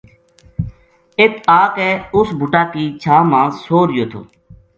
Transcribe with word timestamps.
اِت 1.19 1.33
آ 1.59 1.61
کے 1.75 1.89
اس 2.15 2.27
بوٹا 2.39 2.63
کی 2.73 2.83
چھاں 3.01 3.21
ما 3.31 3.41
سو 3.63 3.77
رہیو 3.87 4.05
تھو 4.11 4.21